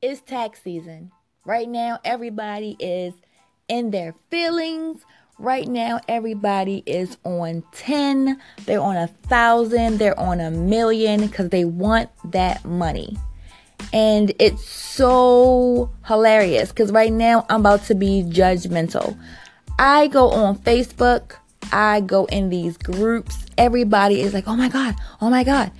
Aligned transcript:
it's 0.00 0.20
tax 0.20 0.62
season. 0.62 1.10
Right 1.44 1.68
now, 1.68 1.98
everybody 2.04 2.76
is 2.78 3.14
in 3.68 3.90
their 3.90 4.14
feelings. 4.30 5.04
Right 5.38 5.66
now, 5.66 6.00
everybody 6.08 6.82
is 6.84 7.16
on 7.24 7.62
10, 7.72 8.40
they're 8.66 8.80
on 8.80 8.96
a 8.96 9.06
thousand, 9.06 9.98
they're 9.98 10.18
on 10.18 10.40
a 10.40 10.50
million 10.50 11.26
because 11.26 11.50
they 11.50 11.64
want 11.64 12.10
that 12.32 12.64
money. 12.64 13.16
And 13.92 14.32
it's 14.40 14.68
so 14.68 15.90
hilarious 16.06 16.70
because 16.70 16.90
right 16.90 17.12
now 17.12 17.46
I'm 17.48 17.60
about 17.60 17.84
to 17.84 17.94
be 17.94 18.24
judgmental. 18.24 19.16
I 19.78 20.08
go 20.08 20.30
on 20.30 20.58
Facebook, 20.58 21.34
I 21.72 22.00
go 22.00 22.24
in 22.26 22.48
these 22.48 22.76
groups, 22.76 23.46
everybody 23.56 24.20
is 24.20 24.34
like, 24.34 24.48
oh 24.48 24.56
my 24.56 24.68
God, 24.68 24.96
oh 25.20 25.30
my 25.30 25.44
God. 25.44 25.70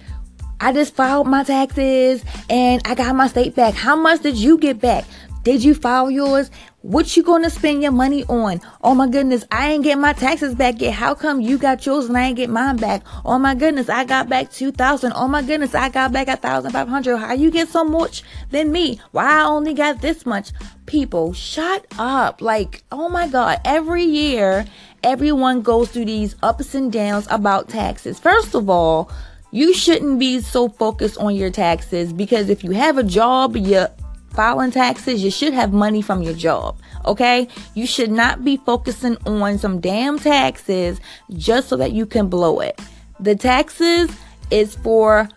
I 0.60 0.72
just 0.72 0.94
filed 0.94 1.26
my 1.26 1.44
taxes 1.44 2.24
and 2.50 2.82
I 2.84 2.94
got 2.94 3.14
my 3.14 3.28
state 3.28 3.54
back. 3.54 3.74
How 3.74 3.94
much 3.94 4.22
did 4.22 4.36
you 4.36 4.58
get 4.58 4.80
back? 4.80 5.04
Did 5.44 5.62
you 5.62 5.74
file 5.74 6.10
yours? 6.10 6.50
What 6.82 7.16
you 7.16 7.22
gonna 7.22 7.50
spend 7.50 7.82
your 7.82 7.92
money 7.92 8.24
on? 8.24 8.60
Oh 8.82 8.94
my 8.94 9.08
goodness, 9.08 9.44
I 9.50 9.72
ain't 9.72 9.84
get 9.84 9.98
my 9.98 10.12
taxes 10.12 10.54
back 10.54 10.80
yet. 10.80 10.94
How 10.94 11.14
come 11.14 11.40
you 11.40 11.58
got 11.58 11.84
yours 11.86 12.06
and 12.06 12.16
I 12.16 12.26
ain't 12.26 12.36
get 12.36 12.50
mine 12.50 12.76
back? 12.76 13.02
Oh 13.24 13.38
my 13.38 13.54
goodness, 13.54 13.88
I 13.88 14.04
got 14.04 14.28
back 14.28 14.50
two 14.50 14.72
thousand. 14.72 15.12
Oh 15.14 15.28
my 15.28 15.42
goodness, 15.42 15.74
I 15.74 15.88
got 15.88 16.12
back 16.12 16.28
a 16.28 16.36
thousand 16.36 16.72
five 16.72 16.88
hundred. 16.88 17.18
How 17.18 17.34
you 17.34 17.50
get 17.50 17.68
so 17.68 17.84
much 17.84 18.22
than 18.50 18.72
me? 18.72 19.00
Why 19.12 19.40
I 19.40 19.44
only 19.44 19.74
got 19.74 20.00
this 20.00 20.26
much? 20.26 20.50
People, 20.86 21.32
shut 21.32 21.86
up. 21.98 22.40
Like, 22.40 22.82
oh 22.90 23.08
my 23.08 23.28
god, 23.28 23.60
every 23.64 24.04
year 24.04 24.66
everyone 25.02 25.62
goes 25.62 25.90
through 25.90 26.06
these 26.06 26.36
ups 26.42 26.74
and 26.74 26.92
downs 26.92 27.26
about 27.30 27.68
taxes. 27.68 28.18
First 28.18 28.54
of 28.54 28.68
all, 28.68 29.10
you 29.50 29.74
shouldn't 29.74 30.18
be 30.18 30.40
so 30.40 30.68
focused 30.68 31.18
on 31.18 31.34
your 31.34 31.50
taxes 31.50 32.12
because 32.12 32.50
if 32.50 32.62
you 32.62 32.72
have 32.72 32.98
a 32.98 33.02
job, 33.02 33.56
you're 33.56 33.88
filing 34.30 34.70
taxes, 34.70 35.22
you 35.24 35.30
should 35.30 35.52
have 35.52 35.72
money 35.72 36.02
from 36.02 36.22
your 36.22 36.34
job. 36.34 36.78
Okay? 37.06 37.48
You 37.74 37.86
should 37.86 38.10
not 38.10 38.44
be 38.44 38.58
focusing 38.58 39.16
on 39.26 39.58
some 39.58 39.80
damn 39.80 40.18
taxes 40.18 41.00
just 41.32 41.68
so 41.68 41.76
that 41.76 41.92
you 41.92 42.06
can 42.06 42.28
blow 42.28 42.60
it. 42.60 42.78
The 43.20 43.34
taxes 43.34 44.10
is 44.50 44.76
for 44.76 45.28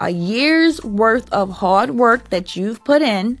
a 0.00 0.10
year's 0.10 0.82
worth 0.82 1.30
of 1.32 1.50
hard 1.50 1.90
work 1.90 2.30
that 2.30 2.56
you've 2.56 2.82
put 2.84 3.02
in, 3.02 3.38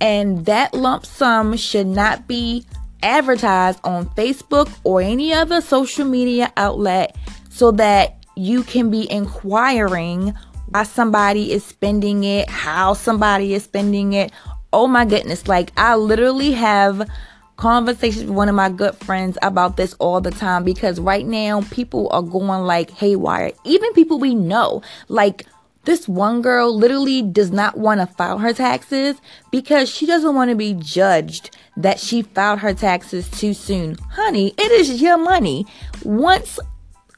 and 0.00 0.44
that 0.46 0.74
lump 0.74 1.06
sum 1.06 1.56
should 1.56 1.86
not 1.86 2.26
be 2.26 2.66
advertised 3.02 3.80
on 3.84 4.06
Facebook 4.10 4.70
or 4.84 5.00
any 5.00 5.32
other 5.32 5.60
social 5.60 6.04
media 6.04 6.52
outlet 6.56 7.16
so 7.50 7.70
that 7.72 8.21
you 8.36 8.62
can 8.62 8.90
be 8.90 9.10
inquiring 9.10 10.34
why 10.68 10.84
somebody 10.84 11.52
is 11.52 11.64
spending 11.64 12.24
it, 12.24 12.48
how 12.48 12.94
somebody 12.94 13.54
is 13.54 13.64
spending 13.64 14.14
it. 14.14 14.32
Oh 14.72 14.86
my 14.86 15.04
goodness. 15.04 15.46
Like, 15.46 15.70
I 15.76 15.96
literally 15.96 16.52
have 16.52 17.08
conversations 17.56 18.24
with 18.24 18.34
one 18.34 18.48
of 18.48 18.54
my 18.54 18.70
good 18.70 18.96
friends 18.96 19.36
about 19.42 19.76
this 19.76 19.92
all 19.94 20.20
the 20.20 20.30
time 20.30 20.64
because 20.64 20.98
right 20.98 21.26
now 21.26 21.60
people 21.70 22.08
are 22.10 22.22
going 22.22 22.62
like 22.62 22.90
haywire. 22.90 23.52
Even 23.64 23.92
people 23.92 24.18
we 24.18 24.34
know. 24.34 24.82
Like, 25.08 25.46
this 25.84 26.08
one 26.08 26.42
girl 26.42 26.74
literally 26.76 27.22
does 27.22 27.50
not 27.50 27.76
want 27.76 28.00
to 28.00 28.06
file 28.06 28.38
her 28.38 28.52
taxes 28.52 29.16
because 29.50 29.90
she 29.90 30.06
doesn't 30.06 30.34
want 30.34 30.48
to 30.50 30.56
be 30.56 30.74
judged 30.74 31.56
that 31.76 31.98
she 31.98 32.22
filed 32.22 32.60
her 32.60 32.72
taxes 32.72 33.28
too 33.30 33.52
soon. 33.52 33.96
Honey, 34.12 34.54
it 34.56 34.70
is 34.72 35.02
your 35.02 35.18
money. 35.18 35.66
Once 36.04 36.60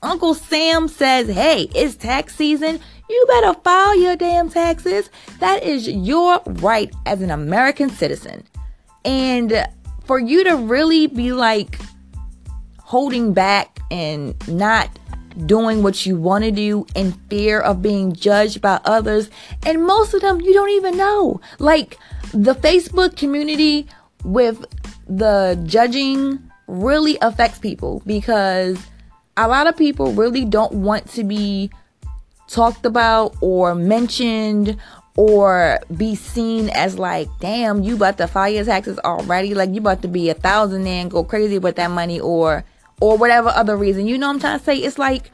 Uncle 0.05 0.34
Sam 0.34 0.86
says, 0.86 1.28
hey, 1.28 1.70
it's 1.74 1.97
tax 1.97 2.36
season, 2.36 2.78
you 3.08 3.27
better 3.28 3.58
file 3.60 3.98
your 3.98 4.16
damn 4.16 4.50
taxes. 4.50 5.08
That 5.41 5.62
is 5.62 5.88
your 5.88 6.42
right 6.47 6.92
as 7.06 7.22
an 7.22 7.30
American 7.30 7.88
citizen. 7.88 8.44
And 9.05 9.66
for 10.05 10.19
you 10.19 10.44
to 10.44 10.56
really 10.56 11.06
be 11.06 11.32
like 11.32 11.78
holding 12.78 13.32
back 13.32 13.80
and 13.91 14.37
not 14.47 14.91
doing 15.47 15.82
what 15.82 16.06
you 16.06 16.16
want 16.16 16.44
to 16.44 16.50
do 16.50 16.87
in 16.94 17.12
fear 17.31 17.60
of 17.60 17.82
being 17.82 18.12
judged 18.12 18.60
by 18.60 18.81
others, 18.84 19.31
and 19.64 19.84
most 19.84 20.14
of 20.14 20.20
them 20.20 20.41
you 20.41 20.53
don't 20.53 20.70
even 20.70 20.97
know. 20.97 21.41
Like 21.59 21.98
the 22.32 22.54
Facebook 22.54 23.16
community 23.16 23.88
with 24.22 24.64
the 25.09 25.60
judging 25.66 26.50
really 26.66 27.19
affects 27.20 27.59
people 27.59 28.03
because 28.06 28.78
a 29.37 29.49
lot 29.49 29.67
of 29.67 29.77
people 29.77 30.12
really 30.12 30.45
don't 30.45 30.72
want 30.72 31.09
to 31.11 31.25
be 31.25 31.71
talked 32.49 32.87
about 32.87 33.34
or 33.41 33.75
mentioned 33.75 34.78
or 35.17 35.78
be 35.97 36.15
seen 36.15 36.71
as 36.71 36.99
like, 36.99 37.28
damn, 37.41 37.83
you 37.83 37.94
about 37.97 38.19
to 38.19 38.27
file 38.27 38.50
your 38.50 38.65
taxes 38.65 38.99
already. 39.05 39.55
Like 39.55 39.71
you 39.71 39.78
about 39.78 40.03
to 40.03 40.09
be 40.09 40.28
a 40.31 40.34
thousand 40.34 40.87
and 40.87 41.11
go 41.11 41.25
crazy 41.25 41.59
with 41.59 41.77
that 41.77 41.91
money 41.91 42.21
or 42.21 42.65
or 43.00 43.17
whatever 43.17 43.49
other 43.49 43.77
reason. 43.77 44.06
You 44.06 44.19
know 44.19 44.28
what 44.28 44.34
I'm 44.34 44.41
trying 44.41 44.59
to 44.59 44.65
say? 44.65 44.77
It's 44.77 44.99
like, 44.99 45.31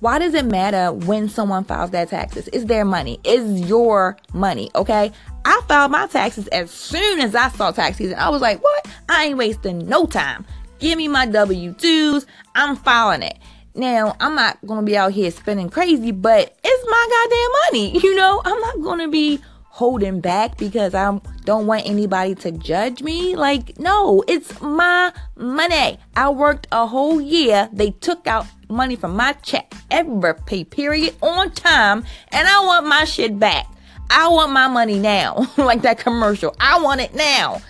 why 0.00 0.18
does 0.18 0.34
it 0.34 0.44
matter 0.44 0.92
when 0.92 1.28
someone 1.28 1.64
files 1.64 1.90
their 1.90 2.06
taxes? 2.06 2.48
It's 2.52 2.64
their 2.64 2.84
money. 2.84 3.20
It's 3.24 3.68
your 3.68 4.16
money. 4.32 4.70
Okay. 4.74 5.12
I 5.44 5.60
filed 5.68 5.92
my 5.92 6.06
taxes 6.06 6.46
as 6.48 6.70
soon 6.70 7.20
as 7.20 7.34
I 7.34 7.48
saw 7.48 7.70
tax 7.70 7.98
season. 7.98 8.18
I 8.18 8.30
was 8.30 8.40
like, 8.42 8.62
what? 8.62 8.88
I 9.08 9.26
ain't 9.26 9.38
wasting 9.38 9.86
no 9.86 10.06
time. 10.06 10.46
Give 10.78 10.98
me 10.98 11.08
my 11.08 11.26
W 11.26 11.72
2s. 11.74 12.26
I'm 12.54 12.76
filing 12.76 13.22
it. 13.22 13.38
Now, 13.74 14.16
I'm 14.20 14.34
not 14.34 14.58
going 14.66 14.80
to 14.80 14.86
be 14.86 14.96
out 14.96 15.12
here 15.12 15.30
spending 15.30 15.68
crazy, 15.68 16.12
but 16.12 16.56
it's 16.64 16.84
my 16.88 17.08
goddamn 17.10 17.50
money. 17.92 18.00
You 18.04 18.14
know, 18.14 18.40
I'm 18.44 18.60
not 18.60 18.82
going 18.82 19.00
to 19.00 19.08
be 19.08 19.40
holding 19.62 20.20
back 20.20 20.56
because 20.56 20.94
I 20.94 21.18
don't 21.44 21.66
want 21.66 21.84
anybody 21.86 22.36
to 22.36 22.52
judge 22.52 23.02
me. 23.02 23.34
Like, 23.34 23.76
no, 23.78 24.22
it's 24.28 24.60
my 24.60 25.12
money. 25.36 25.98
I 26.14 26.30
worked 26.30 26.68
a 26.70 26.86
whole 26.86 27.20
year. 27.20 27.68
They 27.72 27.90
took 27.90 28.26
out 28.28 28.46
money 28.68 28.94
from 28.94 29.16
my 29.16 29.32
check 29.34 29.74
every 29.90 30.34
pay 30.46 30.62
period 30.64 31.16
on 31.22 31.50
time, 31.52 32.04
and 32.28 32.46
I 32.46 32.64
want 32.64 32.86
my 32.86 33.04
shit 33.04 33.38
back. 33.38 33.66
I 34.10 34.28
want 34.28 34.52
my 34.52 34.68
money 34.68 34.98
now. 35.00 35.46
like 35.56 35.82
that 35.82 35.98
commercial. 35.98 36.54
I 36.60 36.80
want 36.80 37.00
it 37.00 37.14
now. 37.14 37.60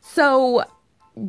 So 0.00 0.64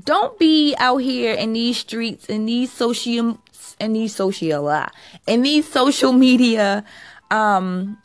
don't 0.04 0.38
be 0.40 0.76
out 0.78 0.98
here 0.98 1.34
in 1.34 1.54
these 1.54 1.78
streets 1.78 2.26
in 2.28 2.46
these 2.46 2.72
social 2.72 3.40
in 3.80 3.94
these 3.94 4.16
social 4.16 4.68
uh, 4.68 4.90
in 5.28 5.42
these 5.42 5.68
social 5.68 6.12
media 6.14 6.84
um 7.32 7.98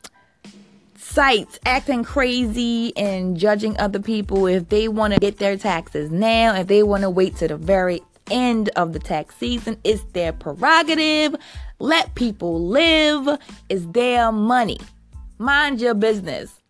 sites 0.96 1.58
acting 1.64 2.02
crazy 2.02 2.96
and 2.96 3.36
judging 3.36 3.78
other 3.78 4.00
people 4.00 4.46
if 4.46 4.68
they 4.68 4.88
want 4.88 5.12
to 5.12 5.20
get 5.20 5.38
their 5.38 5.56
taxes 5.56 6.10
now 6.10 6.54
if 6.54 6.66
they 6.66 6.82
want 6.82 7.02
to 7.02 7.10
wait 7.10 7.36
to 7.36 7.46
the 7.46 7.56
very 7.56 8.00
end 8.30 8.70
of 8.70 8.92
the 8.92 8.98
tax 8.98 9.36
season. 9.36 9.78
It's 9.84 10.02
their 10.12 10.32
prerogative. 10.32 11.36
Let 11.78 12.14
people 12.14 12.66
live. 12.66 13.38
It's 13.68 13.86
their 13.86 14.32
money. 14.32 14.78
Mind 15.38 15.80
your 15.80 15.94
business 15.94 16.60